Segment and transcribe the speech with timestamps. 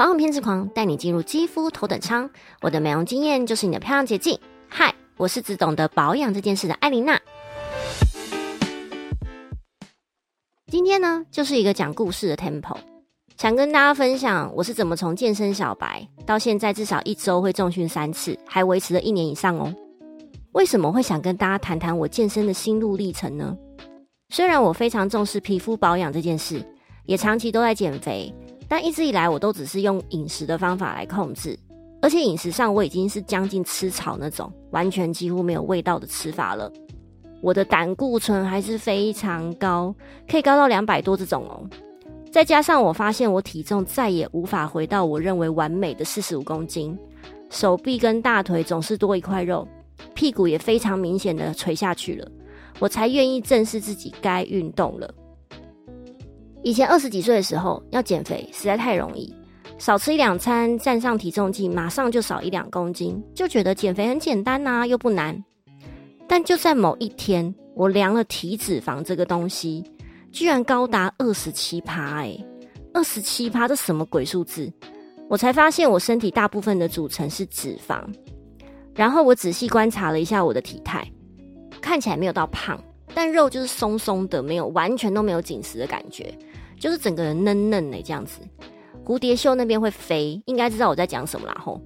[0.00, 2.30] 保养偏执狂带你进入肌肤头等舱，
[2.62, 4.40] 我的美容经验就是你的漂亮捷径。
[4.66, 7.20] 嗨，我是只懂得保养这件事的艾琳娜。
[10.68, 12.78] 今天呢，就是一个讲故事的 temple，
[13.36, 19.70] 想跟大家分享我是怎么从健身小白到现在至少一周会重训三次，还维持了一年以上哦。
[20.52, 23.54] 为什么会想跟大家谈谈我健身的心路历程呢？
[24.30, 26.64] 虽然我非常重视皮肤保养这件事，
[27.04, 28.34] 也长期都在减肥，
[28.70, 31.58] 但一直以来我都只是用饮食的方法来控制，
[32.00, 36.72] 而且饮食上我已经是将近吃草那种，完全几乎没有味道的吃法了。
[37.42, 39.92] 我的胆固醇还是非常高，
[40.30, 41.68] 可以高到两百多这种哦。
[42.30, 46.96] 再加上我发现我体重再也无法回到我认为完美的四十五公斤，
[47.48, 49.66] 手臂跟大腿总是多一块肉，
[50.14, 52.30] 屁股也非常明显的垂下去了。
[52.78, 55.12] 我才愿意正视自己该运动了。
[56.62, 59.34] 以前二十几岁的时候要减肥实在太容易，
[59.78, 65.42] 少吃一两餐，站上体重计马上就少一两公斤，就觉得减肥很简单呐，又不难。
[66.28, 69.82] 但就在某一天，我量了体脂肪这个东西，
[70.30, 72.22] 居然高达二十七趴！
[72.22, 72.38] 哎，
[72.92, 74.70] 二十七趴，这什么鬼数字？
[75.28, 78.02] 我才发现我身体大部分的组成是脂肪。
[78.94, 81.06] 然后我仔细观察了一下我的体态。
[81.80, 82.78] 看起来没有到胖，
[83.14, 86.32] 但肉就是松松的，没有完全都没有紧实的感觉，
[86.80, 88.40] 就是整个人嫩嫩的这样子。
[89.04, 91.80] 蝴蝶袖那边会飞，应该知道我在讲什么啦吼。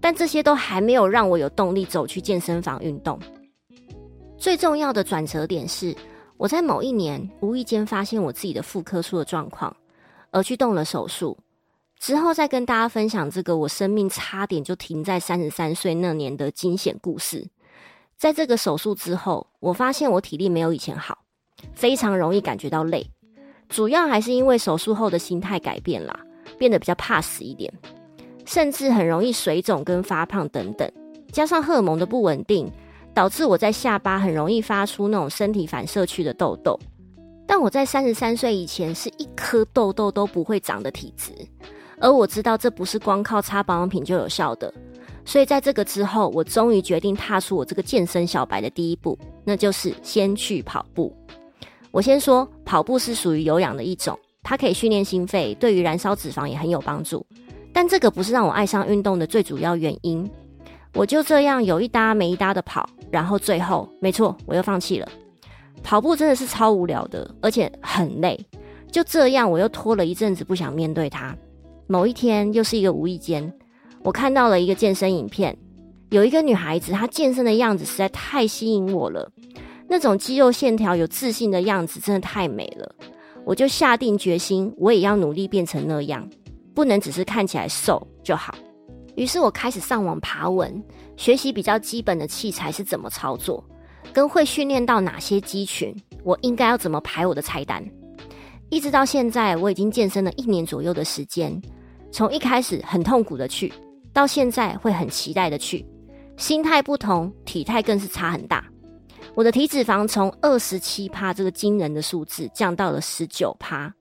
[0.00, 3.18] 但这些都还没有让我有动力走去健身房运动。
[4.38, 5.94] 最重要的转折点是，
[6.38, 9.74] 我在某一年无意间发现我自己的妇科出了状况，
[10.30, 11.36] 而去动了手术。
[11.98, 17.46] 之后再跟大家分享这个我生命差点就停在三十三岁那年的惊险故事。
[18.16, 21.18] 在这个手术之后，我发现我体力没有以前好，
[21.74, 23.06] 非常容易感觉到累。
[23.70, 26.20] 主要还是因为手术后的心态改变啦，
[26.58, 27.72] 变得比较怕死一点，
[28.44, 30.90] 甚至很容易水肿跟发胖等等。
[31.32, 32.68] 加上荷尔蒙的不稳定，
[33.14, 36.78] 导致我在下巴很容易发出那种身体反射区的痘痘。
[37.46, 41.32] 但我在三十三岁以前是一颗痘痘都不会长的体质，
[42.00, 44.72] 而我知道这不是光靠擦保养品就有效的。
[45.24, 51.14] 所以在这个之后，我终于决定踏出我这个健身小白的第一步，那就是先去跑步。
[51.90, 57.26] 我先说，跑步是属于有氧的一种，它可以训练心肺，对于燃烧脂肪也很有帮助。
[57.72, 60.28] 但这个不是让我爱上运动的最主要原因。
[60.94, 65.08] 我就这样有一搭没一搭的跑，然后最后，没错，我又放弃了。
[65.82, 68.38] 跑步真的是超无聊的，而且很累。
[68.90, 71.36] 就这样，我又拖了一阵子，不想面对它。
[71.86, 73.52] 某一天，又是一个无意间。
[74.02, 75.56] 我看到了一个健身影片，
[76.10, 79.30] 有一个女孩子，她健身的样子实在太吸引我了。
[79.90, 82.94] 那种肌肉线条有自信的样子，真的太美了。
[83.44, 86.30] 我就下定决心，我也要努力变成那样，
[86.72, 88.54] 不能只是看起来瘦就好。
[89.16, 90.80] 于是我开始上网爬文，
[91.16, 93.64] 学习比较基本的器材是怎么操作，
[94.12, 97.84] 跟会训练到哪些肌群，我应该要怎么排我的菜单。
[98.68, 101.60] 一直到现在，我已经健身了一年左右的时间，
[102.12, 103.72] 从一开始很痛苦的去。
[104.12, 105.84] 到现在会很期待的去，
[106.36, 108.64] 心态不同，体态更是差很大。
[109.34, 113.92] 我的体脂肪从二十七趴这个惊人的数字降到了十九趴，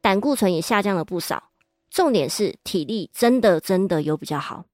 [0.00, 1.42] 胆固醇也下降了不少。
[1.90, 4.64] 重点是体力真的真的有比较好，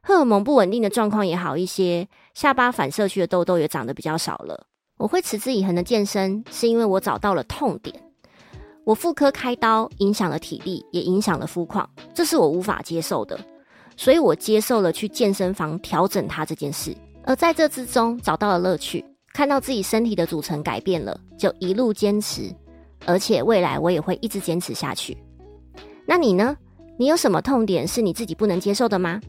[0.00, 4.66] 荷尔蒙不稳定的状况也好一些，下巴反射区的痘痘也长得比较少了。
[4.96, 7.94] 我会持之以恒的健身，是因为我找到了痛点。
[8.84, 13.38] 我妇科开刀影响了体力，也影响了肤况，这是我无法接受的。
[13.96, 22.54] 所以我接受了去健身房调整它这件事，而在这之中找到了乐趣，看到自己身体的组成改变了，就一路坚持，
[23.04, 25.14] 而且未来我也会一直坚持下去。
[26.06, 26.56] 那你呢？
[26.96, 29.20] 你有什么痛点是你自己不能接受的吗？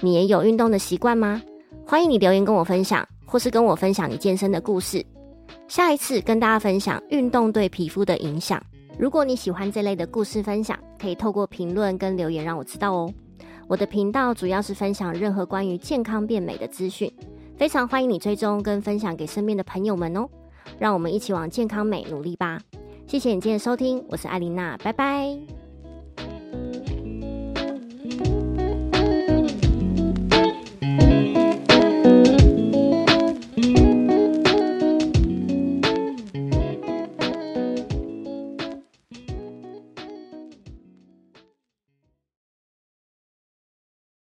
[0.00, 1.40] 你也有运动的习惯吗？
[1.86, 5.02] 欢迎你留言跟我分享，或是跟我分享你健身的故事。
[5.68, 8.62] 下一次跟大家分享运动对皮肤的影响。
[8.98, 13.10] 如果你喜欢这类的故事分享，可以透过评论跟留言让我知道哦。
[13.66, 17.10] 我的频道主要是分享任何关于健康变美的资讯，
[17.60, 20.26] 非常欢迎你追踪跟分享给身边的朋友们哦。
[20.78, 22.58] 让我们一起往健康美努力吧！
[23.06, 25.59] 谢谢你今天的收听，我是艾琳娜，拜拜。